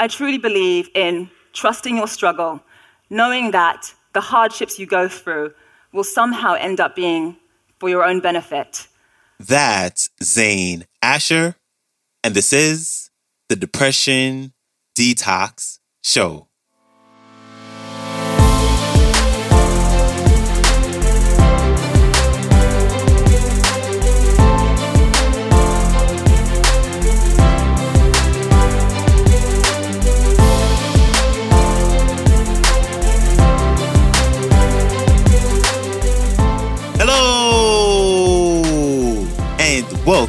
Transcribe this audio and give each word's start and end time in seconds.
I 0.00 0.08
truly 0.08 0.38
believe 0.38 0.88
in 0.94 1.28
trusting 1.52 1.98
your 1.98 2.08
struggle, 2.08 2.62
knowing 3.10 3.50
that 3.50 3.92
the 4.14 4.22
hardships 4.22 4.78
you 4.78 4.86
go 4.86 5.08
through 5.08 5.52
will 5.92 6.04
somehow 6.04 6.54
end 6.54 6.80
up 6.80 6.96
being 6.96 7.36
for 7.78 7.90
your 7.90 8.02
own 8.02 8.20
benefit. 8.20 8.88
That's 9.38 10.08
Zain 10.22 10.86
Asher, 11.02 11.56
and 12.24 12.34
this 12.34 12.50
is 12.50 13.10
the 13.50 13.56
Depression 13.56 14.54
Detox 14.96 15.80
Show. 16.02 16.48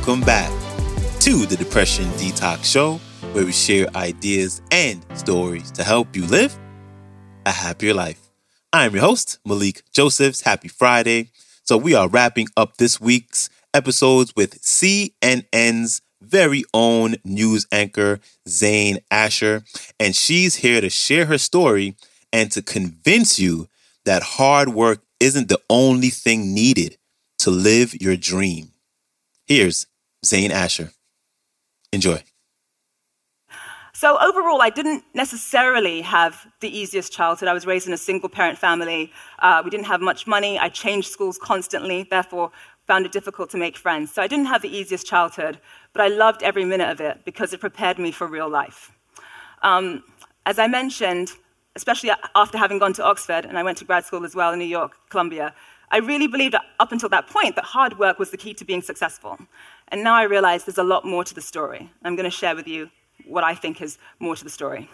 Welcome 0.02 0.22
back 0.22 0.50
to 1.20 1.46
the 1.46 1.55
Depression 1.55 2.05
Detox 2.14 2.64
Show, 2.64 2.96
where 3.34 3.46
we 3.46 3.52
share 3.52 3.88
ideas 3.96 4.60
and 4.72 5.05
stories 5.14 5.70
to 5.74 5.84
help 5.84 6.16
you 6.16 6.26
live 6.26 6.58
a 7.46 7.52
happier 7.52 7.94
life. 7.94 8.20
I'm 8.74 8.94
your 8.94 9.04
host, 9.04 9.38
Malikee 9.46 9.84
Josephs. 9.94 10.41
Happy 10.41 10.70
Friday. 10.70 11.30
So, 11.66 11.77
we 11.77 11.94
are 11.94 12.10
wrapping 12.10 12.48
up 12.58 12.77
this 12.77 13.00
week's 13.00 13.48
episodes 13.76 14.36
with 14.36 14.60
CNN's 14.64 16.02
very 16.20 16.63
own 16.74 17.18
news 17.24 17.68
anchor, 17.72 18.22
Zain 18.49 18.98
Asher, 19.12 19.63
and 19.99 20.16
she's 20.16 20.55
here 20.55 20.82
to 20.82 20.90
share 20.90 21.27
her 21.27 21.38
story 21.38 21.96
and 22.34 22.52
to 22.54 22.63
convince 22.63 23.38
you 23.38 23.68
that 24.05 24.24
hard 24.24 24.70
work 24.70 25.04
isn't 25.20 25.48
the 25.48 25.62
only 25.70 26.10
thing 26.10 26.55
needed 26.55 26.98
to 27.38 27.52
live 27.52 27.93
your 28.02 28.18
dream. 28.18 28.71
Here's 29.46 29.86
Zain 30.26 30.52
Asher. 30.52 30.91
Enjoy. 31.91 32.24
So, 33.94 34.18
overall, 34.20 34.62
I 34.62 34.70
didn't 34.70 35.04
necessarily 35.14 36.02
have 36.02 36.48
the 36.60 36.76
easiest 36.76 37.14
childhood. 37.14 37.48
I 37.48 37.54
was 37.54 37.68
raised 37.68 37.88
in 37.88 37.94
a 37.94 37.98
single 37.98 38.30
parent 38.30 38.58
family. 38.58 39.12
Uh, 39.40 39.62
we 39.64 39.70
didn't 39.70 39.86
have 39.86 40.02
much 40.02 40.26
money. 40.26 40.58
I 40.58 40.70
changed 40.70 41.12
schools 41.12 41.38
constantly, 41.38 42.08
therefore, 42.10 42.52
found 42.88 43.05
it 43.05 43.12
difficult 43.12 43.49
to 43.52 43.58
make 43.58 43.77
friends. 43.77 44.12
So, 44.12 44.24
I 44.24 44.27
didn't 44.27 44.48
have 44.48 44.64
the 44.64 44.76
easiest 44.76 45.05
childhood, 45.05 45.60
but 45.94 46.02
I 46.02 46.08
loved 46.08 46.42
every 46.42 46.66
minute 46.66 46.90
of 46.90 46.99
it 46.99 47.26
because 47.26 47.54
it 47.54 47.60
prepared 47.60 47.99
me 47.99 48.12
for 48.12 48.26
real 48.26 48.49
life. 48.49 48.92
Um, 49.62 50.04
as 50.48 50.58
I 50.58 50.68
mentioned, 50.68 51.34
especially 51.76 52.12
after 52.34 52.58
having 52.58 52.80
gone 52.80 52.94
to 52.94 53.04
Oxford, 53.04 53.46
and 53.46 53.58
I 53.58 53.64
went 53.64 53.77
to 53.80 53.86
grad 53.86 54.05
school 54.05 54.26
as 54.26 54.36
well 54.36 54.52
in 54.52 54.60
New 54.60 54.66
York, 54.66 54.94
Columbia, 55.10 55.54
I 55.92 55.98
really 55.98 56.27
believed 56.27 56.55
up 56.80 56.92
until 56.92 57.10
that 57.10 57.27
point 57.27 57.55
that 57.58 57.66
hard 57.66 57.99
work 57.99 58.18
was 58.18 58.32
the 58.32 58.38
key 58.38 58.54
to 58.55 58.66
being 58.66 58.82
successful. 58.82 59.38
And 59.91 60.03
now 60.03 60.15
I 60.15 60.23
realize 60.23 60.63
there's 60.63 60.77
a 60.77 60.84
lot 60.84 61.05
more 61.05 61.23
to 61.23 61.34
the 61.35 61.41
story. 61.41 61.91
I'm 62.03 62.15
going 62.15 62.29
to 62.29 62.35
share 62.35 62.55
with 62.55 62.67
you 62.67 62.89
what 63.25 63.43
I 63.43 63.53
think 63.53 63.81
is 63.81 63.97
more 64.19 64.35
to 64.35 64.44
the 64.44 64.50
story. 64.50 64.89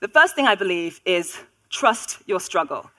The 0.00 0.08
first 0.08 0.34
thing 0.34 0.46
I 0.46 0.56
believe 0.56 1.00
is 1.04 1.38
trust 1.70 2.18
your 2.26 2.40
struggle. 2.40 2.90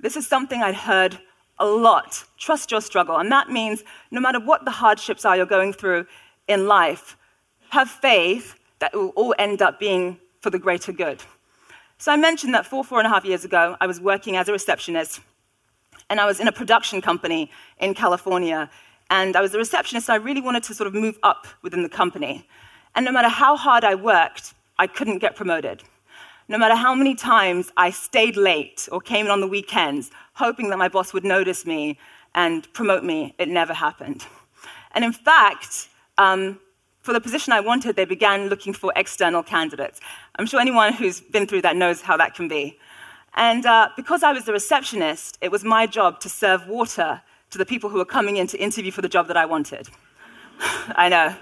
This 0.00 0.16
is 0.16 0.26
something 0.26 0.62
I'd 0.62 0.74
heard 0.74 1.18
a 1.58 1.66
lot. 1.66 2.22
Trust 2.38 2.70
your 2.70 2.82
struggle. 2.82 3.16
And 3.16 3.32
that 3.32 3.48
means 3.48 3.82
no 4.10 4.20
matter 4.20 4.38
what 4.38 4.66
the 4.66 4.70
hardships 4.70 5.24
are 5.24 5.36
you're 5.36 5.46
going 5.46 5.72
through 5.72 6.06
in 6.46 6.66
life, 6.66 7.16
have 7.70 7.88
faith 7.88 8.54
that 8.78 8.92
it 8.92 8.96
will 8.98 9.08
all 9.10 9.34
end 9.38 9.62
up 9.62 9.80
being 9.80 10.18
for 10.40 10.50
the 10.50 10.58
greater 10.58 10.92
good. 10.92 11.22
So 11.98 12.12
I 12.12 12.16
mentioned 12.16 12.52
that 12.54 12.66
four, 12.66 12.84
four 12.84 12.98
and 12.98 13.06
a 13.06 13.10
half 13.10 13.24
years 13.24 13.44
ago, 13.46 13.76
I 13.80 13.86
was 13.86 14.00
working 14.00 14.36
as 14.36 14.48
a 14.48 14.52
receptionist 14.52 15.20
and 16.10 16.20
I 16.20 16.26
was 16.26 16.40
in 16.40 16.48
a 16.48 16.52
production 16.52 17.00
company 17.00 17.50
in 17.78 17.94
California. 17.94 18.70
And 19.10 19.36
I 19.36 19.40
was 19.40 19.54
a 19.54 19.58
receptionist, 19.58 20.08
and 20.08 20.20
I 20.20 20.24
really 20.24 20.40
wanted 20.40 20.62
to 20.64 20.74
sort 20.74 20.86
of 20.86 20.94
move 20.94 21.18
up 21.22 21.46
within 21.62 21.82
the 21.82 21.88
company. 21.88 22.46
And 22.94 23.04
no 23.04 23.12
matter 23.12 23.28
how 23.28 23.56
hard 23.56 23.84
I 23.84 23.94
worked, 23.94 24.54
I 24.78 24.86
couldn't 24.86 25.18
get 25.18 25.36
promoted. 25.36 25.82
No 26.48 26.58
matter 26.58 26.74
how 26.74 26.94
many 26.94 27.14
times 27.14 27.72
I 27.76 27.90
stayed 27.90 28.36
late 28.36 28.88
or 28.92 29.00
came 29.00 29.26
in 29.26 29.32
on 29.32 29.40
the 29.40 29.48
weekends, 29.48 30.10
hoping 30.34 30.70
that 30.70 30.78
my 30.78 30.88
boss 30.88 31.12
would 31.12 31.24
notice 31.24 31.66
me 31.66 31.98
and 32.34 32.72
promote 32.72 33.02
me, 33.02 33.34
it 33.38 33.48
never 33.48 33.74
happened. 33.74 34.26
And 34.92 35.04
in 35.04 35.12
fact, 35.12 35.88
um, 36.18 36.60
for 37.00 37.12
the 37.12 37.20
position 37.20 37.52
I 37.52 37.60
wanted, 37.60 37.96
they 37.96 38.04
began 38.04 38.48
looking 38.48 38.72
for 38.72 38.92
external 38.96 39.42
candidates. 39.42 40.00
I'm 40.38 40.46
sure 40.46 40.60
anyone 40.60 40.92
who's 40.92 41.20
been 41.20 41.46
through 41.46 41.62
that 41.62 41.76
knows 41.76 42.00
how 42.00 42.16
that 42.16 42.34
can 42.34 42.48
be. 42.48 42.78
And 43.34 43.66
uh, 43.66 43.90
because 43.96 44.22
I 44.22 44.32
was 44.32 44.44
the 44.44 44.52
receptionist, 44.52 45.38
it 45.40 45.50
was 45.50 45.62
my 45.62 45.86
job 45.86 46.20
to 46.20 46.28
serve 46.28 46.66
water 46.66 47.22
to 47.50 47.58
the 47.58 47.66
people 47.66 47.90
who 47.90 47.98
were 47.98 48.04
coming 48.04 48.36
in 48.36 48.46
to 48.48 48.58
interview 48.58 48.90
for 48.90 49.02
the 49.02 49.08
job 49.08 49.28
that 49.28 49.36
I 49.36 49.46
wanted. 49.46 49.88
I 50.60 51.08
know, 51.08 51.34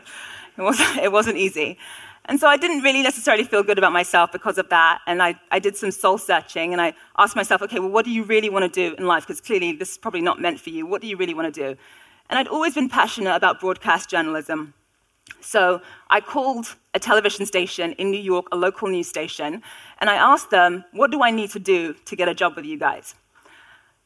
it 0.59 0.63
wasn't, 0.63 0.99
it 1.03 1.13
wasn't 1.13 1.37
easy. 1.37 1.79
And 2.27 2.41
so 2.41 2.49
I 2.49 2.57
didn't 2.57 2.83
really 2.83 3.03
necessarily 3.03 3.45
feel 3.45 3.63
good 3.63 3.77
about 3.77 3.93
myself 3.93 4.33
because 4.33 4.57
of 4.57 4.71
that. 4.71 5.01
And 5.07 5.23
I, 5.23 5.39
I 5.51 5.59
did 5.59 5.77
some 5.77 5.91
soul 5.91 6.17
searching 6.17 6.73
and 6.73 6.81
I 6.81 6.95
asked 7.19 7.37
myself, 7.37 7.61
okay, 7.63 7.79
well, 7.81 7.91
what 7.91 8.07
do 8.07 8.11
you 8.11 8.23
really 8.25 8.49
want 8.49 8.63
to 8.65 8.69
do 8.91 8.97
in 8.97 9.07
life? 9.07 9.27
Because 9.27 9.43
clearly 9.43 9.73
this 9.73 9.93
is 9.93 9.99
probably 9.99 10.23
not 10.23 10.41
meant 10.41 10.59
for 10.59 10.71
you. 10.71 10.87
What 10.87 11.03
do 11.03 11.07
you 11.07 11.19
really 11.19 11.35
want 11.35 11.55
to 11.55 11.61
do? 11.61 11.79
And 12.31 12.39
I'd 12.39 12.49
always 12.49 12.75
been 12.75 12.89
passionate 12.89 13.35
about 13.35 13.61
broadcast 13.61 14.09
journalism. 14.09 14.73
So 15.43 15.83
I 16.09 16.21
called 16.21 16.75
a 16.95 16.99
television 16.99 17.45
station 17.45 17.93
in 17.93 18.11
New 18.11 18.21
York, 18.21 18.47
a 18.53 18.57
local 18.57 18.89
news 18.89 19.09
station, 19.09 19.63
and 19.99 20.09
I 20.09 20.15
asked 20.15 20.51
them, 20.51 20.85
what 20.93 21.11
do 21.11 21.23
I 21.23 21.31
need 21.31 21.51
to 21.51 21.59
do 21.59 21.95
to 22.07 22.17
get 22.17 22.29
a 22.29 22.35
job 22.35 22.57
with 22.57 22.65
you 22.65 22.79
guys? 22.79 23.15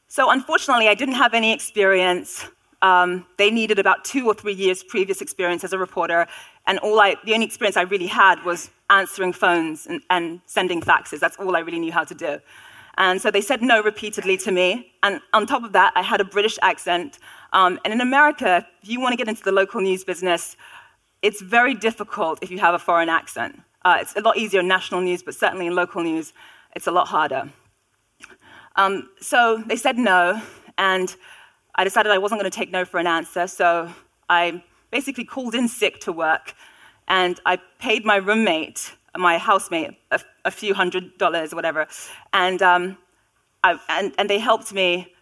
So 0.09 0.31
unfortunately, 0.31 0.89
I 0.89 0.95
didn't 0.95 1.17
have 1.17 1.35
any 1.35 1.53
experience. 1.53 2.47
Um, 2.81 3.27
they 3.37 3.51
needed 3.51 3.79
about 3.79 4.05
two 4.05 4.27
or 4.27 4.35
three 4.35 4.55
years 4.55 4.83
previous 4.83 5.21
experience 5.21 5.65
as 5.65 5.73
a 5.73 5.79
reporter, 5.79 6.27
and 6.67 6.79
all 6.79 6.99
I, 6.99 7.17
the 7.25 7.35
only 7.35 7.47
experience 7.47 7.77
I 7.77 7.83
really 7.83 8.07
had 8.07 8.43
was 8.45 8.71
answering 8.89 9.33
phones 9.33 9.87
and, 9.87 10.01
and 10.09 10.41
sending 10.47 10.81
faxes. 10.81 11.21
That's 11.21 11.37
all 11.37 11.57
I 11.57 11.61
really 11.61 11.79
knew 11.79 11.93
how 11.93 12.05
to 12.05 12.15
do. 12.15 12.39
And 12.97 13.21
so 13.21 13.31
they 13.31 13.41
said 13.41 13.63
no 13.63 13.83
repeatedly 13.83 14.37
to 14.39 14.51
me. 14.51 14.93
And 15.03 15.21
on 15.33 15.47
top 15.47 15.63
of 15.63 15.73
that, 15.73 15.93
I 15.95 16.03
had 16.03 16.21
a 16.21 16.25
British 16.25 16.59
accent. 16.63 17.19
Um, 17.53 17.79
and 17.85 17.93
in 17.93 18.01
America, 18.01 18.67
if 18.83 18.89
you 18.89 19.01
want 19.01 19.13
to 19.13 19.17
get 19.17 19.29
into 19.29 19.43
the 19.43 19.53
local 19.53 19.81
news 19.81 20.05
business, 20.05 20.57
it's 21.23 21.41
very 21.41 21.75
difficult 21.75 22.39
if 22.43 22.51
you 22.51 22.59
have 22.59 22.75
a 22.75 22.79
foreign 22.79 23.09
accent. 23.09 23.61
Uh, 23.85 23.99
it's 24.01 24.17
a 24.17 24.21
lot 24.21 24.37
easier 24.37 24.61
in 24.61 24.69
national 24.69 25.01
news, 25.01 25.23
but 25.23 25.35
certainly 25.35 25.67
in 25.67 25.75
local 25.75 26.03
news, 26.03 26.33
it's 26.75 26.87
a 26.87 26.91
lot 26.91 27.07
harder. 27.07 27.49
Um, 28.79 29.11
so 29.21 29.61
they 29.67 29.75
said 29.75 29.99
no, 29.99 30.41
and 30.79 31.15
I 31.75 31.83
decided 31.83 32.13
I 32.13 32.19
wasn't 32.19 32.41
going 32.41 32.51
to 32.51 32.57
take 32.57 32.71
no 32.71 32.85
for 32.85 32.99
an 33.01 33.09
answer, 33.09 33.49
so 33.49 33.93
I 34.29 34.63
basically 34.93 35.25
called 35.25 35.57
in 35.57 35.67
sick 35.67 35.99
to 36.03 36.13
work, 36.13 36.55
and 37.09 37.41
I 37.45 37.59
paid 37.81 38.05
my 38.05 38.17
roommate, 38.17 38.95
my 39.17 39.37
housemate, 39.37 39.99
a, 40.13 40.21
a 40.45 40.53
few 40.53 40.75
hundred 40.75 41.19
dollars 41.19 41.53
or 41.53 41.57
whatever, 41.57 41.89
and, 42.33 42.63
um, 42.63 42.97
I, 43.65 43.81
and, 43.89 44.15
and 44.17 44.31
they 44.31 44.39
helped 44.39 44.73
me, 44.73 45.13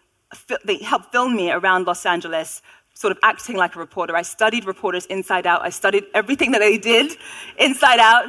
they 0.63 0.77
helped 0.77 1.11
film 1.11 1.35
me 1.35 1.49
around 1.51 1.87
Los 1.87 2.05
Angeles 2.05 2.61
sort 2.93 3.11
of 3.11 3.17
acting 3.23 3.55
like 3.55 3.75
a 3.75 3.79
reporter. 3.79 4.15
I 4.15 4.21
studied 4.21 4.65
reporters 4.65 5.07
inside 5.07 5.47
out. 5.47 5.61
I 5.63 5.69
studied 5.69 6.03
everything 6.13 6.51
that 6.51 6.59
they 6.59 6.77
did 6.77 7.17
inside 7.57 7.99
out. 7.99 8.27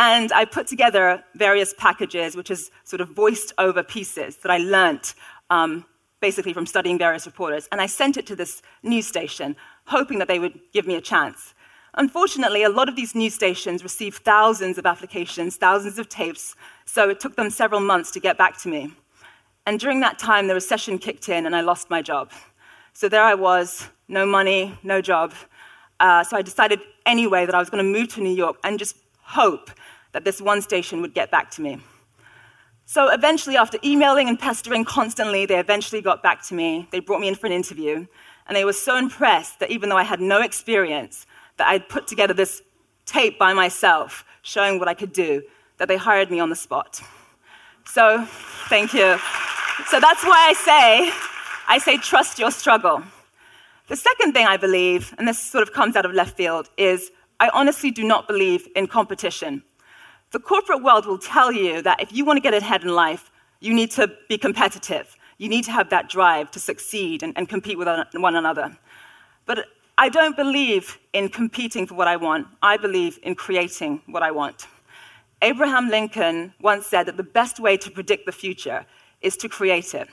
And 0.00 0.30
I 0.32 0.44
put 0.44 0.68
together 0.68 1.24
various 1.34 1.74
packages, 1.74 2.36
which 2.36 2.52
is 2.52 2.70
sort 2.84 3.00
of 3.00 3.08
voiced 3.08 3.52
over 3.58 3.82
pieces 3.82 4.36
that 4.36 4.50
I 4.50 4.58
learnt 4.58 5.16
um, 5.50 5.84
basically 6.20 6.52
from 6.52 6.66
studying 6.66 6.98
various 6.98 7.26
reporters. 7.26 7.68
And 7.72 7.80
I 7.80 7.86
sent 7.86 8.16
it 8.16 8.24
to 8.28 8.36
this 8.36 8.62
news 8.84 9.08
station, 9.08 9.56
hoping 9.86 10.20
that 10.20 10.28
they 10.28 10.38
would 10.38 10.60
give 10.72 10.86
me 10.86 10.94
a 10.94 11.00
chance. 11.00 11.52
Unfortunately, 11.94 12.62
a 12.62 12.68
lot 12.68 12.88
of 12.88 12.94
these 12.94 13.16
news 13.16 13.34
stations 13.34 13.82
receive 13.82 14.18
thousands 14.18 14.78
of 14.78 14.86
applications, 14.86 15.56
thousands 15.56 15.98
of 15.98 16.08
tapes, 16.08 16.54
so 16.84 17.10
it 17.10 17.18
took 17.18 17.34
them 17.34 17.50
several 17.50 17.80
months 17.80 18.12
to 18.12 18.20
get 18.20 18.38
back 18.38 18.56
to 18.58 18.68
me. 18.68 18.92
And 19.66 19.80
during 19.80 19.98
that 20.00 20.16
time, 20.16 20.46
the 20.46 20.54
recession 20.54 20.98
kicked 20.98 21.28
in 21.28 21.44
and 21.44 21.56
I 21.56 21.60
lost 21.60 21.90
my 21.90 22.02
job. 22.02 22.30
So 22.92 23.08
there 23.08 23.24
I 23.24 23.34
was, 23.34 23.88
no 24.06 24.24
money, 24.24 24.78
no 24.84 25.00
job. 25.00 25.34
Uh, 25.98 26.22
so 26.22 26.36
I 26.36 26.42
decided 26.42 26.78
anyway 27.04 27.46
that 27.46 27.54
I 27.56 27.58
was 27.58 27.68
going 27.68 27.84
to 27.84 27.98
move 27.98 28.14
to 28.14 28.20
New 28.20 28.34
York 28.34 28.58
and 28.62 28.78
just 28.78 28.94
hope 29.28 29.70
that 30.12 30.24
this 30.24 30.40
one 30.40 30.62
station 30.62 31.00
would 31.02 31.14
get 31.14 31.30
back 31.30 31.50
to 31.52 31.62
me. 31.62 31.80
So 32.86 33.08
eventually, 33.08 33.56
after 33.56 33.78
emailing 33.84 34.28
and 34.28 34.38
pestering 34.38 34.84
constantly, 34.84 35.44
they 35.44 35.58
eventually 35.58 36.00
got 36.00 36.22
back 36.22 36.42
to 36.48 36.54
me. 36.54 36.88
They 36.90 37.00
brought 37.00 37.20
me 37.20 37.28
in 37.28 37.34
for 37.34 37.46
an 37.46 37.52
interview, 37.52 38.06
and 38.46 38.56
they 38.56 38.64
were 38.64 38.72
so 38.72 38.96
impressed 38.96 39.60
that 39.60 39.70
even 39.70 39.90
though 39.90 39.98
I 39.98 40.04
had 40.04 40.20
no 40.20 40.40
experience, 40.40 41.26
that 41.58 41.68
I'd 41.68 41.88
put 41.88 42.06
together 42.06 42.32
this 42.32 42.62
tape 43.04 43.38
by 43.38 43.52
myself 43.52 44.24
showing 44.42 44.78
what 44.78 44.88
I 44.88 44.94
could 44.94 45.12
do, 45.12 45.42
that 45.76 45.88
they 45.88 45.96
hired 45.96 46.30
me 46.30 46.40
on 46.40 46.48
the 46.48 46.56
spot. 46.56 47.00
So, 47.84 48.24
thank 48.68 48.94
you. 48.94 49.18
So 49.86 50.00
that's 50.00 50.24
why 50.24 50.46
I 50.48 50.52
say 50.54 51.12
I 51.70 51.76
say, 51.76 51.98
trust 51.98 52.38
your 52.38 52.50
struggle. 52.50 53.02
The 53.88 53.96
second 53.96 54.32
thing 54.32 54.46
I 54.46 54.56
believe, 54.56 55.14
and 55.18 55.28
this 55.28 55.38
sort 55.38 55.62
of 55.62 55.74
comes 55.74 55.96
out 55.96 56.06
of 56.06 56.12
left 56.12 56.34
field, 56.34 56.70
is 56.78 57.10
I 57.40 57.50
honestly 57.50 57.90
do 57.90 58.04
not 58.04 58.26
believe 58.26 58.66
in 58.74 58.86
competition. 58.86 59.62
The 60.30 60.38
corporate 60.38 60.82
world 60.82 61.06
will 61.06 61.18
tell 61.18 61.52
you 61.52 61.82
that 61.82 62.00
if 62.00 62.12
you 62.12 62.24
want 62.24 62.36
to 62.36 62.40
get 62.40 62.54
ahead 62.54 62.82
in 62.82 62.94
life, 62.94 63.30
you 63.60 63.74
need 63.74 63.90
to 63.92 64.10
be 64.28 64.38
competitive. 64.38 65.16
You 65.38 65.48
need 65.48 65.64
to 65.64 65.72
have 65.72 65.90
that 65.90 66.08
drive 66.08 66.50
to 66.52 66.60
succeed 66.60 67.22
and, 67.22 67.32
and 67.36 67.48
compete 67.48 67.78
with 67.78 67.88
one 68.14 68.36
another. 68.36 68.76
But 69.46 69.66
I 69.96 70.08
don't 70.08 70.36
believe 70.36 70.98
in 71.12 71.28
competing 71.28 71.86
for 71.86 71.94
what 71.94 72.08
I 72.08 72.16
want. 72.16 72.46
I 72.62 72.76
believe 72.76 73.18
in 73.22 73.34
creating 73.34 74.02
what 74.06 74.22
I 74.22 74.30
want. 74.30 74.66
Abraham 75.40 75.88
Lincoln 75.88 76.52
once 76.60 76.86
said 76.86 77.06
that 77.06 77.16
the 77.16 77.22
best 77.22 77.60
way 77.60 77.76
to 77.76 77.90
predict 77.90 78.26
the 78.26 78.32
future 78.32 78.84
is 79.20 79.36
to 79.38 79.48
create 79.48 79.94
it. 79.94 80.08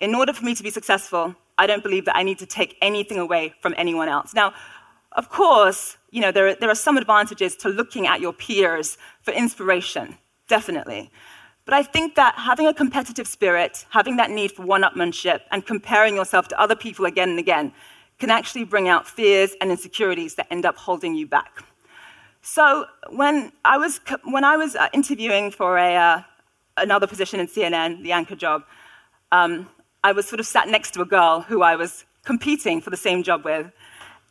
In 0.00 0.14
order 0.14 0.32
for 0.32 0.44
me 0.44 0.54
to 0.54 0.62
be 0.62 0.70
successful, 0.70 1.34
I 1.58 1.66
don't 1.66 1.82
believe 1.82 2.04
that 2.06 2.16
I 2.16 2.22
need 2.22 2.38
to 2.38 2.46
take 2.46 2.76
anything 2.82 3.18
away 3.18 3.54
from 3.60 3.74
anyone 3.76 4.08
else. 4.08 4.34
Now, 4.34 4.54
of 5.14 5.28
course, 5.28 5.96
you 6.10 6.20
know, 6.20 6.32
there, 6.32 6.54
there 6.54 6.70
are 6.70 6.74
some 6.74 6.96
advantages 6.96 7.56
to 7.56 7.68
looking 7.68 8.06
at 8.06 8.20
your 8.20 8.32
peers 8.32 8.98
for 9.22 9.32
inspiration, 9.32 10.16
definitely. 10.48 11.10
But 11.64 11.74
I 11.74 11.82
think 11.82 12.14
that 12.16 12.34
having 12.34 12.66
a 12.66 12.74
competitive 12.74 13.26
spirit, 13.26 13.86
having 13.90 14.16
that 14.16 14.30
need 14.30 14.52
for 14.52 14.64
one 14.64 14.82
upmanship, 14.82 15.40
and 15.50 15.64
comparing 15.64 16.14
yourself 16.14 16.48
to 16.48 16.60
other 16.60 16.76
people 16.76 17.06
again 17.06 17.30
and 17.30 17.38
again 17.38 17.72
can 18.18 18.30
actually 18.30 18.64
bring 18.64 18.88
out 18.88 19.08
fears 19.08 19.52
and 19.60 19.70
insecurities 19.70 20.34
that 20.34 20.46
end 20.50 20.66
up 20.66 20.76
holding 20.76 21.14
you 21.14 21.26
back. 21.26 21.64
So 22.42 22.86
when 23.08 23.52
I 23.64 23.78
was, 23.78 24.00
when 24.24 24.44
I 24.44 24.56
was 24.56 24.76
uh, 24.76 24.88
interviewing 24.92 25.50
for 25.50 25.78
a, 25.78 25.96
uh, 25.96 26.22
another 26.76 27.06
position 27.06 27.40
in 27.40 27.46
CNN, 27.46 28.02
the 28.02 28.12
anchor 28.12 28.36
job, 28.36 28.64
um, 29.32 29.68
I 30.04 30.12
was 30.12 30.28
sort 30.28 30.40
of 30.40 30.46
sat 30.46 30.68
next 30.68 30.92
to 30.94 31.00
a 31.00 31.06
girl 31.06 31.40
who 31.40 31.62
I 31.62 31.76
was 31.76 32.04
competing 32.24 32.82
for 32.82 32.90
the 32.90 32.96
same 32.96 33.22
job 33.22 33.44
with. 33.44 33.72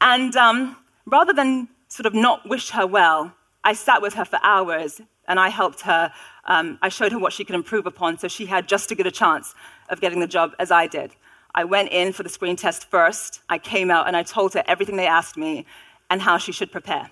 And 0.04 0.36
um, 0.36 0.76
rather 1.06 1.32
than 1.32 1.70
sort 1.88 2.06
of 2.06 2.14
not 2.14 2.48
wish 2.48 2.72
her 2.72 2.86
well, 2.86 3.34
I 3.64 3.72
sat 3.72 4.02
with 4.02 4.14
her 4.16 4.26
for 4.26 4.38
hours 4.44 5.00
and 5.30 5.40
I 5.40 5.48
helped 5.48 5.80
her. 5.82 6.12
Um, 6.44 6.78
I 6.82 6.90
showed 6.90 7.14
her 7.14 7.20
what 7.20 7.32
she 7.32 7.46
could 7.46 7.56
improve 7.56 7.86
upon 7.86 8.18
so 8.18 8.28
she 8.28 8.46
had 8.46 8.68
just 8.68 8.92
as 8.92 8.98
good 8.98 9.08
a 9.08 9.12
chance 9.12 9.56
of 9.88 10.02
getting 10.02 10.20
the 10.20 10.28
job 10.28 10.52
as 10.60 10.72
I 10.72 10.88
did. 10.88 11.16
I 11.56 11.64
went 11.64 11.90
in 11.94 12.12
for 12.12 12.24
the 12.24 12.30
screen 12.30 12.58
test 12.58 12.90
first. 12.92 13.40
I 13.48 13.58
came 13.58 13.90
out 13.90 14.08
and 14.08 14.18
I 14.18 14.24
told 14.24 14.54
her 14.56 14.64
everything 14.68 14.98
they 14.98 15.08
asked 15.08 15.38
me 15.38 15.66
and 16.10 16.22
how 16.22 16.38
she 16.38 16.52
should 16.52 16.72
prepare. 16.72 17.10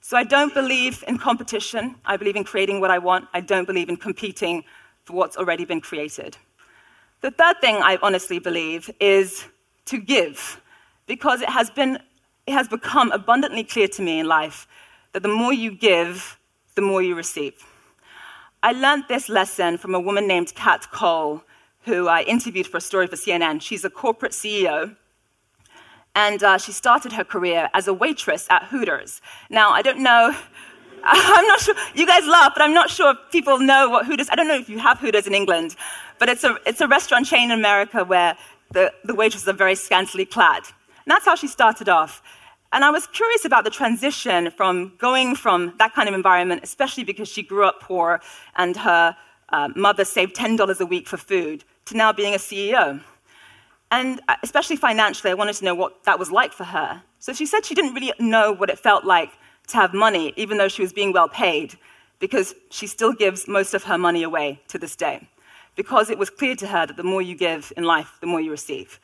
So 0.00 0.16
I 0.16 0.22
don't 0.22 0.54
believe 0.54 1.02
in 1.08 1.18
competition. 1.18 1.96
I 2.04 2.16
believe 2.16 2.36
in 2.36 2.44
creating 2.44 2.80
what 2.80 2.92
I 2.92 2.98
want. 2.98 3.26
I 3.34 3.40
don't 3.40 3.66
believe 3.66 3.88
in 3.88 3.96
competing 3.96 4.62
for 5.04 5.14
what's 5.14 5.36
already 5.36 5.64
been 5.64 5.80
created. 5.80 6.36
The 7.22 7.32
third 7.32 7.60
thing 7.60 7.76
I 7.76 7.98
honestly 8.02 8.38
believe 8.38 8.88
is 9.00 9.44
to 9.86 9.98
give, 9.98 10.60
because 11.06 11.40
it 11.40 11.48
has, 11.48 11.70
been, 11.70 11.98
it 12.50 12.54
has 12.54 12.66
become 12.66 13.12
abundantly 13.12 13.62
clear 13.62 13.86
to 13.86 14.02
me 14.02 14.18
in 14.18 14.26
life 14.26 14.66
that 15.12 15.22
the 15.22 15.28
more 15.28 15.52
you 15.52 15.70
give, 15.70 16.36
the 16.74 16.82
more 16.82 17.00
you 17.00 17.14
receive. 17.14 17.54
I 18.62 18.72
learned 18.72 19.04
this 19.08 19.28
lesson 19.28 19.78
from 19.78 19.94
a 19.94 20.00
woman 20.00 20.26
named 20.26 20.52
Kat 20.56 20.90
Cole, 20.90 21.42
who 21.84 22.08
I 22.08 22.22
interviewed 22.22 22.66
for 22.66 22.78
a 22.78 22.80
story 22.80 23.06
for 23.06 23.14
CNN. 23.14 23.62
She's 23.62 23.84
a 23.84 23.90
corporate 23.90 24.32
CEO, 24.32 24.96
and 26.16 26.42
uh, 26.42 26.58
she 26.58 26.72
started 26.72 27.12
her 27.12 27.22
career 27.24 27.70
as 27.72 27.86
a 27.86 27.94
waitress 27.94 28.48
at 28.50 28.64
Hooters. 28.64 29.22
Now, 29.48 29.70
I 29.70 29.82
don't 29.82 30.02
know 30.02 30.34
I'm 31.04 31.46
not 31.46 31.60
sure. 31.60 31.74
You 31.94 32.06
guys 32.06 32.26
laugh, 32.26 32.52
but 32.54 32.62
I'm 32.62 32.74
not 32.74 32.90
sure 32.90 33.12
if 33.12 33.18
people 33.32 33.58
know 33.58 33.88
what 33.88 34.04
Hooters. 34.04 34.28
I 34.30 34.34
don't 34.34 34.48
know 34.48 34.58
if 34.58 34.68
you 34.68 34.78
have 34.80 34.98
Hooters 34.98 35.26
in 35.26 35.34
England, 35.34 35.74
but 36.18 36.28
it's 36.28 36.44
a 36.44 36.58
it's 36.66 36.82
a 36.82 36.88
restaurant 36.88 37.24
chain 37.24 37.50
in 37.50 37.58
America 37.58 38.04
where 38.04 38.36
the, 38.72 38.92
the 39.04 39.14
waitresses 39.14 39.48
are 39.48 39.54
very 39.54 39.76
scantily 39.76 40.26
clad. 40.26 40.64
And 41.10 41.16
that's 41.16 41.24
how 41.24 41.34
she 41.36 41.46
started 41.46 41.88
off. 41.88 42.22
And 42.72 42.84
I 42.84 42.90
was 42.90 43.06
curious 43.08 43.44
about 43.44 43.64
the 43.64 43.70
transition 43.70 44.50
from 44.52 44.92
going 44.98 45.34
from 45.34 45.74
that 45.78 45.92
kind 45.92 46.08
of 46.08 46.14
environment, 46.14 46.60
especially 46.62 47.02
because 47.02 47.28
she 47.28 47.42
grew 47.42 47.64
up 47.64 47.80
poor 47.80 48.20
and 48.56 48.76
her 48.76 49.16
uh, 49.48 49.68
mother 49.74 50.04
saved 50.04 50.36
$10 50.36 50.80
a 50.80 50.86
week 50.86 51.08
for 51.08 51.16
food, 51.16 51.64
to 51.86 51.96
now 51.96 52.12
being 52.12 52.34
a 52.34 52.38
CEO. 52.38 53.02
And 53.90 54.20
uh, 54.28 54.36
especially 54.44 54.76
financially, 54.76 55.32
I 55.32 55.34
wanted 55.34 55.56
to 55.56 55.64
know 55.64 55.74
what 55.74 56.04
that 56.04 56.18
was 56.18 56.30
like 56.30 56.52
for 56.52 56.62
her. 56.62 57.02
So 57.18 57.32
she 57.32 57.44
said 57.44 57.66
she 57.66 57.74
didn't 57.74 57.94
really 57.94 58.12
know 58.20 58.52
what 58.52 58.70
it 58.70 58.78
felt 58.78 59.04
like 59.04 59.32
to 59.68 59.76
have 59.76 59.92
money, 59.92 60.32
even 60.36 60.56
though 60.56 60.68
she 60.68 60.82
was 60.82 60.92
being 60.92 61.12
well 61.12 61.28
paid, 61.28 61.76
because 62.20 62.54
she 62.70 62.86
still 62.86 63.12
gives 63.12 63.48
most 63.48 63.74
of 63.74 63.82
her 63.84 63.98
money 63.98 64.22
away 64.22 64.60
to 64.68 64.78
this 64.78 64.94
day. 64.94 65.28
Because 65.74 66.08
it 66.08 66.18
was 66.18 66.30
clear 66.30 66.54
to 66.56 66.68
her 66.68 66.86
that 66.86 66.96
the 66.96 67.02
more 67.02 67.22
you 67.22 67.34
give 67.34 67.72
in 67.76 67.82
life, 67.82 68.18
the 68.20 68.26
more 68.26 68.40
you 68.40 68.52
receive. 68.52 69.00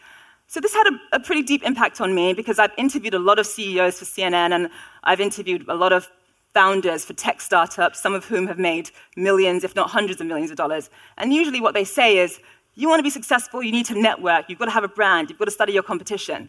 So 0.49 0.61
this 0.61 0.73
had 0.73 0.87
a, 0.87 1.17
a 1.17 1.21
pretty 1.21 1.43
deep 1.43 1.65
impact 1.65 2.01
on 2.01 2.15
me 2.15 2.33
because 2.33 2.59
I've 2.59 2.73
interviewed 2.79 3.15
a 3.15 3.19
lot 3.19 3.39
of 3.39 3.47
CEOs 3.47 3.99
for 3.99 4.05
CNN 4.05 4.53
and 4.53 4.71
I've 5.03 5.21
interviewed 5.21 5.65
a 5.69 5.75
lot 5.75 5.93
of 5.93 6.09
founders 6.55 7.05
for 7.05 7.13
tech 7.13 7.41
startups, 7.41 8.01
some 8.01 8.15
of 8.15 8.25
whom 8.25 8.47
have 8.47 8.59
made 8.59 8.91
millions, 9.17 9.65
if 9.65 9.75
not 9.75 9.91
hundreds 9.91 10.21
of 10.21 10.27
millions 10.27 10.51
of 10.51 10.57
dollars. 10.57 10.89
And 11.19 11.33
usually 11.33 11.61
what 11.61 11.75
they 11.75 11.85
say 11.85 12.19
is, 12.19 12.41
you 12.75 12.89
want 12.89 12.99
to 12.99 13.03
be 13.03 13.11
successful, 13.11 13.63
you 13.63 13.73
need 13.73 13.87
to 13.87 14.01
network, 14.01 14.49
you've 14.49 14.59
got 14.59 14.67
to 14.67 14.71
have 14.71 14.85
a 14.85 14.89
brand, 14.89 15.31
you've 15.31 15.39
got 15.39 15.47
to 15.47 15.51
study 15.51 15.73
your 15.73 15.83
competition. 15.83 16.49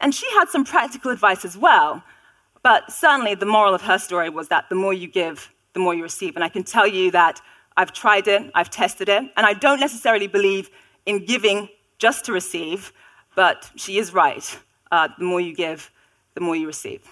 And 0.00 0.14
she 0.14 0.28
had 0.32 0.48
some 0.48 0.64
practical 0.64 1.10
advice 1.10 1.44
as 1.44 1.56
well. 1.56 2.02
But 2.62 2.90
certainly, 2.90 3.34
the 3.34 3.46
moral 3.46 3.74
of 3.74 3.82
her 3.82 3.98
story 3.98 4.28
was 4.28 4.48
that 4.48 4.68
the 4.68 4.74
more 4.74 4.92
you 4.92 5.06
give, 5.06 5.52
the 5.72 5.80
more 5.80 5.94
you 5.94 6.02
receive. 6.02 6.34
And 6.34 6.44
I 6.44 6.48
can 6.48 6.64
tell 6.64 6.86
you 6.86 7.10
that 7.12 7.40
I've 7.76 7.92
tried 7.92 8.26
it, 8.26 8.50
I've 8.54 8.70
tested 8.70 9.08
it, 9.08 9.22
and 9.36 9.46
I 9.46 9.52
don't 9.52 9.78
necessarily 9.78 10.26
believe 10.26 10.70
in 11.04 11.24
giving 11.24 11.68
just 11.98 12.24
to 12.24 12.32
receive, 12.32 12.92
but 13.36 13.70
she 13.76 13.98
is 13.98 14.12
right. 14.12 14.58
Uh, 14.90 15.08
the 15.18 15.24
more 15.24 15.40
you 15.40 15.54
give, 15.54 15.92
the 16.34 16.40
more 16.40 16.56
you 16.56 16.66
receive. 16.66 17.02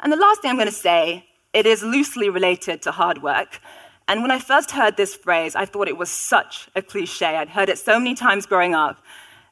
And 0.00 0.12
the 0.12 0.16
last 0.16 0.42
thing 0.42 0.50
I'm 0.50 0.56
going 0.56 0.66
to 0.66 0.72
say, 0.72 1.26
it 1.52 1.66
is 1.66 1.82
loosely 1.82 2.28
related 2.28 2.82
to 2.82 2.90
hard 2.90 3.22
work. 3.22 3.60
And 4.08 4.22
when 4.22 4.30
I 4.30 4.38
first 4.38 4.72
heard 4.72 4.96
this 4.96 5.14
phrase, 5.14 5.54
I 5.54 5.64
thought 5.64 5.88
it 5.88 5.96
was 5.96 6.10
such 6.10 6.68
a 6.74 6.82
cliche. 6.82 7.36
I'd 7.36 7.48
heard 7.48 7.68
it 7.68 7.78
so 7.78 7.98
many 7.98 8.14
times 8.14 8.44
growing 8.44 8.74
up. 8.74 8.98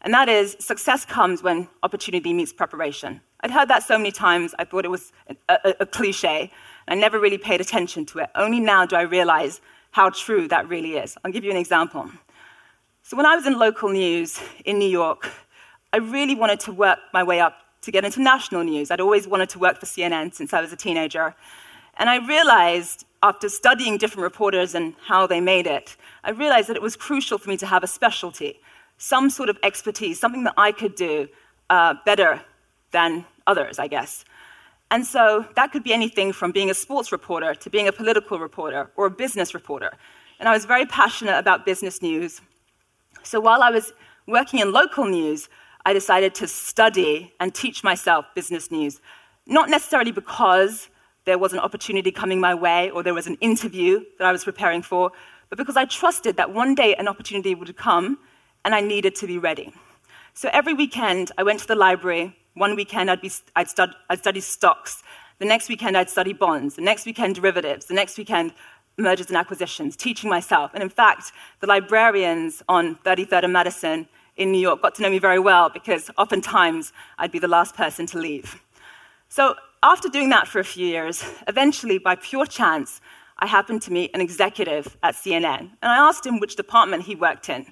And 0.02 0.12
that 0.12 0.28
is 0.28 0.56
success 0.58 1.04
comes 1.04 1.42
when 1.42 1.68
opportunity 1.82 2.32
meets 2.32 2.52
preparation. 2.52 3.20
I'd 3.40 3.50
heard 3.50 3.68
that 3.68 3.82
so 3.82 3.96
many 3.96 4.10
times, 4.10 4.54
I 4.58 4.64
thought 4.64 4.84
it 4.84 4.90
was 4.90 5.12
a, 5.28 5.36
a, 5.64 5.74
a 5.80 5.86
cliche. 5.86 6.50
I 6.88 6.94
never 6.94 7.18
really 7.18 7.38
paid 7.38 7.60
attention 7.60 8.04
to 8.06 8.18
it. 8.18 8.30
Only 8.34 8.60
now 8.60 8.84
do 8.84 8.96
I 8.96 9.02
realize 9.02 9.60
how 9.92 10.10
true 10.10 10.48
that 10.48 10.68
really 10.68 10.96
is. 10.96 11.16
I'll 11.24 11.32
give 11.32 11.44
you 11.44 11.50
an 11.50 11.56
example. 11.56 12.10
So, 13.04 13.16
when 13.16 13.26
I 13.26 13.34
was 13.34 13.46
in 13.46 13.58
local 13.58 13.88
news 13.88 14.40
in 14.64 14.78
New 14.78 14.88
York, 14.88 15.28
I 15.92 15.96
really 15.96 16.36
wanted 16.36 16.60
to 16.60 16.72
work 16.72 17.00
my 17.12 17.24
way 17.24 17.40
up 17.40 17.58
to 17.82 17.90
get 17.90 18.04
into 18.04 18.22
national 18.22 18.62
news. 18.62 18.92
I'd 18.92 19.00
always 19.00 19.26
wanted 19.26 19.48
to 19.50 19.58
work 19.58 19.78
for 19.78 19.86
CNN 19.86 20.32
since 20.32 20.52
I 20.52 20.60
was 20.60 20.72
a 20.72 20.76
teenager. 20.76 21.34
And 21.98 22.08
I 22.08 22.24
realized, 22.24 23.04
after 23.22 23.48
studying 23.48 23.98
different 23.98 24.22
reporters 24.22 24.76
and 24.76 24.94
how 25.04 25.26
they 25.26 25.40
made 25.40 25.66
it, 25.66 25.96
I 26.22 26.30
realized 26.30 26.68
that 26.68 26.76
it 26.76 26.82
was 26.82 26.94
crucial 26.94 27.38
for 27.38 27.50
me 27.50 27.56
to 27.56 27.66
have 27.66 27.82
a 27.82 27.88
specialty, 27.88 28.60
some 28.98 29.30
sort 29.30 29.48
of 29.48 29.58
expertise, 29.64 30.20
something 30.20 30.44
that 30.44 30.54
I 30.56 30.70
could 30.70 30.94
do 30.94 31.28
uh, 31.70 31.94
better 32.06 32.40
than 32.92 33.24
others, 33.48 33.80
I 33.80 33.88
guess. 33.88 34.24
And 34.92 35.04
so 35.04 35.44
that 35.56 35.72
could 35.72 35.82
be 35.82 35.92
anything 35.92 36.32
from 36.32 36.52
being 36.52 36.70
a 36.70 36.74
sports 36.74 37.10
reporter 37.10 37.54
to 37.56 37.68
being 37.68 37.88
a 37.88 37.92
political 37.92 38.38
reporter 38.38 38.90
or 38.94 39.06
a 39.06 39.10
business 39.10 39.54
reporter. 39.54 39.90
And 40.38 40.48
I 40.48 40.52
was 40.52 40.66
very 40.66 40.86
passionate 40.86 41.36
about 41.36 41.66
business 41.66 42.00
news. 42.00 42.40
So 43.22 43.40
while 43.40 43.62
I 43.62 43.70
was 43.70 43.92
working 44.26 44.60
in 44.60 44.72
local 44.72 45.04
news, 45.04 45.48
I 45.84 45.92
decided 45.92 46.34
to 46.36 46.46
study 46.46 47.32
and 47.40 47.54
teach 47.54 47.82
myself 47.82 48.26
business 48.34 48.70
news. 48.70 49.00
Not 49.46 49.68
necessarily 49.68 50.12
because 50.12 50.88
there 51.24 51.38
was 51.38 51.52
an 51.52 51.58
opportunity 51.58 52.10
coming 52.10 52.40
my 52.40 52.54
way 52.54 52.90
or 52.90 53.02
there 53.02 53.14
was 53.14 53.26
an 53.26 53.36
interview 53.40 54.04
that 54.18 54.26
I 54.26 54.32
was 54.32 54.44
preparing 54.44 54.82
for, 54.82 55.12
but 55.48 55.58
because 55.58 55.76
I 55.76 55.84
trusted 55.84 56.36
that 56.36 56.52
one 56.52 56.74
day 56.74 56.94
an 56.94 57.08
opportunity 57.08 57.54
would 57.54 57.76
come 57.76 58.18
and 58.64 58.74
I 58.74 58.80
needed 58.80 59.14
to 59.16 59.26
be 59.26 59.38
ready. 59.38 59.72
So 60.34 60.48
every 60.52 60.72
weekend, 60.72 61.30
I 61.36 61.42
went 61.42 61.60
to 61.60 61.66
the 61.66 61.74
library 61.74 62.36
one 62.54 62.76
weekend, 62.76 63.10
I'd, 63.10 63.20
be, 63.20 63.30
I'd, 63.56 63.68
stud, 63.68 63.94
I'd 64.10 64.18
study 64.18 64.40
stocks. 64.40 65.02
The 65.38 65.44
next 65.46 65.68
weekend, 65.68 65.96
I'd 65.96 66.10
study 66.10 66.32
bonds. 66.32 66.76
The 66.76 66.82
next 66.82 67.06
weekend, 67.06 67.34
derivatives. 67.34 67.86
The 67.86 67.94
next 67.94 68.18
weekend, 68.18 68.52
mergers 68.98 69.28
and 69.28 69.36
acquisitions, 69.36 69.96
teaching 69.96 70.28
myself. 70.28 70.70
And 70.74 70.82
in 70.82 70.88
fact, 70.88 71.32
the 71.60 71.66
librarians 71.66 72.62
on 72.68 72.96
33rd 72.96 73.44
and 73.44 73.52
Madison 73.52 74.08
in 74.36 74.52
New 74.52 74.58
York 74.58 74.82
got 74.82 74.94
to 74.96 75.02
know 75.02 75.10
me 75.10 75.18
very 75.18 75.38
well 75.38 75.68
because 75.68 76.10
oftentimes 76.18 76.92
I'd 77.18 77.32
be 77.32 77.38
the 77.38 77.48
last 77.48 77.74
person 77.74 78.06
to 78.06 78.18
leave. 78.18 78.60
So 79.28 79.54
after 79.82 80.08
doing 80.08 80.28
that 80.30 80.46
for 80.46 80.58
a 80.58 80.64
few 80.64 80.86
years, 80.86 81.24
eventually, 81.48 81.98
by 81.98 82.16
pure 82.16 82.46
chance, 82.46 83.00
I 83.38 83.46
happened 83.46 83.82
to 83.82 83.92
meet 83.92 84.10
an 84.14 84.20
executive 84.20 84.96
at 85.02 85.14
CNN. 85.14 85.60
And 85.60 85.70
I 85.82 85.96
asked 85.96 86.24
him 86.24 86.38
which 86.38 86.54
department 86.54 87.02
he 87.02 87.14
worked 87.14 87.48
in. 87.48 87.66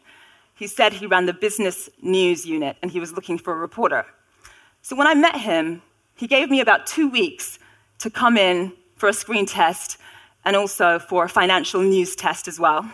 He 0.55 0.67
said 0.67 0.93
he 0.93 1.07
ran 1.07 1.27
the 1.27 1.33
business 1.33 1.89
news 2.03 2.45
unit 2.45 2.77
and 2.83 2.91
he 2.91 3.01
was 3.01 3.13
looking 3.13 3.39
for 3.39 3.53
a 3.53 3.57
reporter. 3.57 4.05
So 4.83 4.97
when 4.97 5.07
I 5.07 5.15
met 5.15 5.37
him, 5.37 5.83
he 6.17 6.27
gave 6.27 6.51
me 6.51 6.61
about 6.61 6.87
two 6.87 7.09
weeks 7.09 7.59
to 7.99 8.11
come 8.11 8.37
in 8.37 8.73
for 8.97 9.09
a 9.09 9.13
screen 9.13 9.47
test 9.47 9.99
and 10.45 10.57
also 10.57 10.99
for 10.99 11.25
a 11.25 11.29
financial 11.29 11.83
news 11.83 12.15
test 12.17 12.49
as 12.49 12.59
well. 12.59 12.91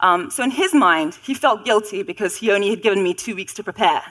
Um, 0.00 0.30
so 0.30 0.42
in 0.42 0.50
his 0.50 0.74
mind, 0.74 1.16
he 1.22 1.34
felt 1.34 1.64
guilty 1.64 2.02
because 2.02 2.36
he 2.36 2.50
only 2.52 2.70
had 2.70 2.82
given 2.82 3.02
me 3.02 3.14
two 3.14 3.34
weeks 3.34 3.54
to 3.54 3.64
prepare. 3.64 4.02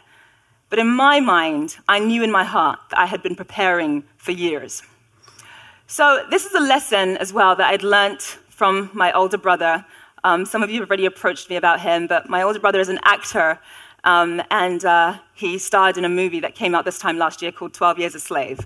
But 0.70 0.80
in 0.80 0.88
my 0.88 1.20
mind, 1.20 1.78
I 1.88 2.00
knew 2.00 2.24
in 2.24 2.32
my 2.32 2.44
heart 2.44 2.80
that 2.90 3.00
I 3.00 3.06
had 3.06 3.24
been 3.24 3.36
preparing 3.36 4.04
for 4.18 4.32
years. 4.32 4.84
So, 5.90 6.26
this 6.30 6.46
is 6.46 6.54
a 6.54 6.60
lesson 6.60 7.16
as 7.18 7.32
well 7.32 7.56
that 7.56 7.70
I'd 7.72 7.84
learnt 7.84 8.22
from 8.50 8.90
my 8.94 9.14
older 9.14 9.38
brother. 9.38 9.86
Um, 10.26 10.46
some 10.46 10.62
of 10.62 10.70
you 10.70 10.82
have 10.82 10.90
already 10.90 11.06
approached 11.06 11.50
me 11.50 11.56
about 11.56 11.80
him, 11.80 12.08
but 12.08 12.28
my 12.28 12.42
older 12.42 12.60
brother 12.60 12.82
is 12.82 12.90
an 12.90 13.00
actor, 13.04 13.58
um, 14.04 14.42
and 14.52 14.84
uh, 14.84 15.18
he 15.34 15.58
starred 15.58 15.98
in 15.98 16.04
a 16.04 16.10
movie 16.10 16.42
that 16.42 16.56
came 16.56 16.76
out 16.76 16.84
this 16.84 17.00
time 17.00 17.18
last 17.18 17.42
year 17.42 17.54
called 17.54 17.74
12 17.74 18.00
Years 18.00 18.16
a 18.16 18.20
Slave. 18.20 18.60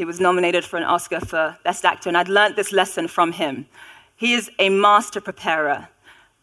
He 0.00 0.06
was 0.06 0.18
nominated 0.18 0.64
for 0.64 0.78
an 0.78 0.84
Oscar 0.84 1.20
for 1.20 1.58
Best 1.62 1.84
Actor, 1.84 2.08
and 2.08 2.16
I'd 2.16 2.30
learned 2.30 2.56
this 2.56 2.72
lesson 2.72 3.06
from 3.06 3.32
him. 3.32 3.66
He 4.16 4.32
is 4.32 4.50
a 4.58 4.70
master 4.70 5.20
preparer. 5.20 5.88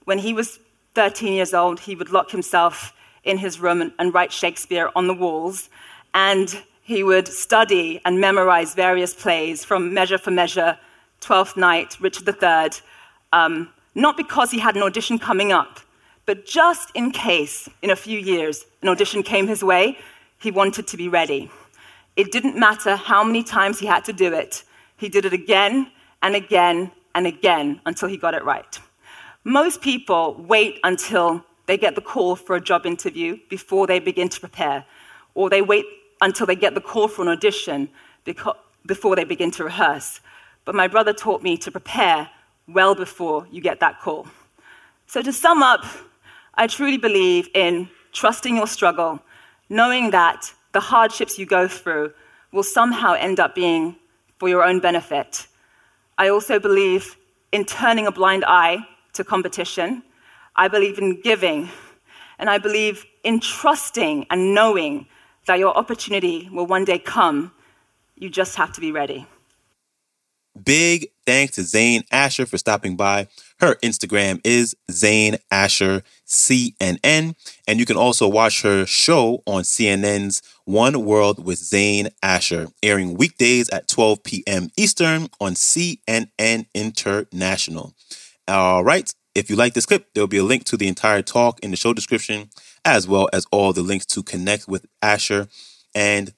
When 0.05 0.19
he 0.19 0.31
was 0.31 0.59
13 0.93 1.33
years 1.33 1.55
old, 1.55 1.79
he 1.79 1.95
would 1.95 2.11
lock 2.11 2.29
himself 2.29 2.93
in 3.23 3.39
his 3.39 3.59
room 3.59 3.81
and, 3.81 3.91
and 3.97 4.13
write 4.13 4.31
Shakespeare 4.31 4.91
on 4.95 5.07
the 5.07 5.13
walls, 5.15 5.71
and 6.13 6.61
he 6.83 7.01
would 7.01 7.27
study 7.27 7.99
and 8.05 8.21
memorize 8.21 8.75
various 8.75 9.15
plays 9.15 9.65
from 9.65 9.91
Measure 9.91 10.19
for 10.19 10.29
Measure, 10.29 10.77
Twelfth 11.19 11.57
Night, 11.57 11.99
Richard 11.99 12.29
III, 12.29 12.79
um, 13.33 13.69
not 13.95 14.17
because 14.17 14.51
he 14.51 14.59
had 14.59 14.75
an 14.75 14.83
audition 14.83 15.17
coming 15.17 15.51
up, 15.51 15.79
but 16.27 16.45
just 16.45 16.91
in 16.93 17.09
case 17.09 17.67
in 17.81 17.89
a 17.89 17.95
few 17.95 18.19
years 18.19 18.67
an 18.83 18.89
audition 18.89 19.23
came 19.23 19.47
his 19.47 19.63
way, 19.63 19.97
he 20.37 20.51
wanted 20.51 20.85
to 20.85 20.95
be 20.95 21.09
ready. 21.09 21.49
It 22.17 22.31
didn't 22.31 22.57
matter 22.57 22.95
how 22.95 23.23
many 23.23 23.43
times 23.43 23.79
he 23.79 23.85
had 23.85 24.03
to 24.05 24.13
do 24.13 24.33
it, 24.33 24.63
he 24.97 25.07
did 25.07 25.23
it 25.25 25.33
again 25.33 25.91
and 26.23 26.35
again 26.35 26.91
and 27.13 27.27
again 27.27 27.79
until 27.85 28.09
he 28.09 28.17
got 28.17 28.33
it 28.33 28.43
right. 28.43 28.79
Most 29.43 29.81
people 29.81 30.35
wait 30.47 30.79
until 30.83 31.45
they 31.67 31.77
get 31.77 31.93
the 31.93 32.01
call 32.01 32.35
for 32.35 32.55
a 32.55 32.61
job 32.61 32.87
interview 32.87 33.37
before 33.49 33.85
they 33.85 33.99
begin 33.99 34.29
to 34.29 34.39
prepare, 34.39 34.83
or 35.35 35.49
they 35.49 35.61
wait 35.61 35.85
until 36.19 36.47
they 36.47 36.55
get 36.55 36.73
the 36.73 36.81
call 36.81 37.07
for 37.07 37.21
an 37.21 37.27
audition 37.27 37.87
before 38.85 39.15
they 39.15 39.23
begin 39.23 39.51
to 39.51 39.63
rehearse. 39.63 40.19
But 40.65 40.73
my 40.73 40.87
brother 40.87 41.13
taught 41.13 41.43
me 41.43 41.55
to 41.57 41.71
prepare 41.71 42.29
well 42.67 42.95
before 42.95 43.47
you 43.51 43.61
get 43.61 43.79
that 43.79 44.01
call. 44.01 44.27
So, 45.05 45.21
to 45.21 45.31
sum 45.31 45.61
up, 45.61 45.85
I 46.55 46.65
truly 46.67 46.97
believe 46.97 47.47
in 47.53 47.89
trusting 48.11 48.55
your 48.55 48.67
struggle, 48.67 49.21
knowing 49.69 50.09
that 50.11 50.51
the 50.71 50.79
hardships 50.79 51.37
you 51.37 51.45
go 51.45 51.67
through 51.67 52.13
will 52.51 52.63
somehow 52.63 53.13
end 53.13 53.39
up 53.39 53.55
being 53.55 53.95
for 54.37 54.49
your 54.49 54.63
own 54.63 54.79
benefit. 54.79 55.47
I 56.17 56.29
also 56.29 56.59
believe 56.59 57.15
in 57.51 57.65
turning 57.65 58.07
a 58.07 58.11
blind 58.11 58.43
eye 58.45 58.85
to 59.13 59.23
competition. 59.23 60.03
I 60.55 60.67
believe 60.67 60.97
in 60.97 61.21
giving. 61.21 61.69
And 62.39 62.49
I 62.49 62.57
believe 62.57 63.05
in 63.23 63.39
trusting 63.39 64.27
and 64.29 64.53
knowing 64.53 65.07
that 65.45 65.59
your 65.59 65.75
opportunity 65.75 66.49
will 66.51 66.67
one 66.67 66.85
day 66.85 66.99
come. 66.99 67.51
You 68.15 68.29
just 68.29 68.55
have 68.55 68.73
to 68.73 68.81
be 68.81 68.91
ready. 68.91 69.25
Big 70.63 71.07
thanks 71.25 71.55
to 71.55 71.63
Zain 71.63 72.03
Asher 72.11 72.45
for 72.45 72.57
stopping 72.57 72.95
by. 72.95 73.27
Her 73.59 73.75
Instagram 73.75 74.39
is 74.43 74.75
Zain 74.91 75.37
Asher 75.51 76.03
CNN, 76.25 77.35
and 77.67 77.79
you 77.79 77.85
can 77.85 77.97
also 77.97 78.27
watch 78.27 78.61
her 78.61 78.85
show 78.85 79.43
on 79.45 79.63
CNN's 79.63 80.41
One 80.65 81.05
World 81.05 81.43
with 81.43 81.57
Zain 81.57 82.09
Asher, 82.21 82.67
airing 82.83 83.15
weekdays 83.15 83.69
at 83.69 83.87
12 83.87 84.23
p.m. 84.23 84.69
Eastern 84.77 85.27
on 85.39 85.53
CNN 85.53 86.65
International. 86.73 87.93
All 88.47 88.83
right, 88.83 89.13
if 89.35 89.49
you 89.49 89.55
like 89.55 89.73
this 89.73 89.85
clip, 89.85 90.13
there 90.13 90.21
will 90.21 90.27
be 90.27 90.37
a 90.37 90.43
link 90.43 90.63
to 90.65 90.77
the 90.77 90.87
entire 90.87 91.21
talk 91.21 91.59
in 91.61 91.71
the 91.71 91.77
show 91.77 91.93
description 91.93 92.49
as 92.87 93.05
well 93.05 93.27
as 93.33 93.45
all 93.51 93.73
the 93.73 93.81
links 93.81 94.05
to 94.05 94.23
connect 94.23 94.67
with 94.67 94.85
Asher. 95.01 95.47
And 95.93 96.33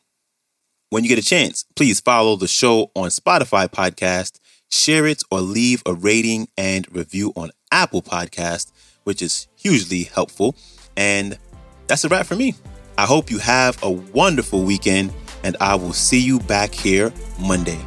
when 0.89 1.03
you 1.03 1.09
get 1.09 1.19
a 1.19 1.25
chance, 1.25 1.65
please 1.75 1.99
follow 1.99 2.35
the 2.35 2.47
show 2.47 2.91
on 2.95 3.09
Spotify 3.09 3.67
podcast, 3.67 4.39
share 4.71 5.05
it, 5.05 5.21
or 5.31 5.39
leave 5.39 5.83
a 5.85 5.93
rating 5.93 6.47
and 6.57 6.87
review 6.93 7.31
on 7.35 7.51
Apple 7.71 8.01
Podcast, 8.01 8.71
which 9.03 9.21
is 9.21 9.47
hugely 9.55 10.03
helpful. 10.03 10.55
And 10.97 11.37
that's 11.87 12.03
a 12.03 12.09
wrap 12.09 12.25
for 12.25 12.35
me. 12.35 12.55
I 12.97 13.05
hope 13.05 13.31
you 13.31 13.37
have 13.37 13.81
a 13.83 13.91
wonderful 13.91 14.63
weekend, 14.63 15.13
and 15.43 15.55
I 15.61 15.75
will 15.75 15.93
see 15.93 16.19
you 16.19 16.39
back 16.39 16.73
here 16.73 17.13
Monday. 17.39 17.79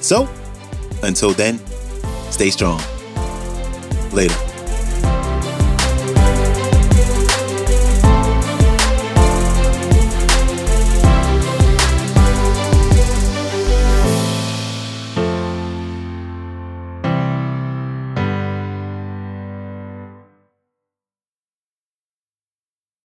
So, 0.00 0.28
until 1.02 1.32
then, 1.32 1.58
stay 2.30 2.50
strong. 2.50 2.80
Later. 4.12 4.49